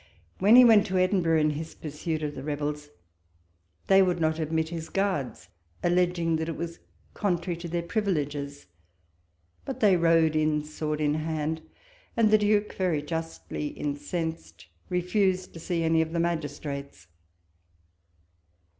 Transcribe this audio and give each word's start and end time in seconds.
When 0.39 0.55
he 0.55 0.65
went 0.65 0.87
to 0.87 0.97
Edinburgh, 0.97 1.39
in 1.41 1.49
his 1.51 1.75
pursuit 1.75 2.23
of 2.23 2.33
the 2.33 2.41
rebels, 2.41 2.89
they 3.85 4.01
would 4.01 4.19
not 4.19 4.39
admit 4.39 4.69
his 4.69 4.89
guards, 4.89 5.49
alleging 5.83 6.37
that 6.37 6.49
it 6.49 6.57
was 6.57 6.79
contrary 7.13 7.55
to 7.57 7.67
their 7.67 7.83
privileges: 7.83 8.65
but 9.63 9.79
they_ 9.79 10.01
rode 10.01 10.35
in, 10.35 10.63
sword 10.63 11.01
in 11.01 11.13
hand; 11.13 11.61
and 12.17 12.31
the 12.31 12.39
Duke, 12.39 12.73
very 12.73 13.03
justly 13.03 13.67
incensed, 13.67 14.65
refused 14.89 15.53
to 15.53 15.59
see 15.59 15.83
any 15.83 16.01
of 16.01 16.13
the 16.13 16.19
magistrates. 16.19 17.01
52 17.05 17.07
walpole's 17.07 17.07
letters. 17.07 17.07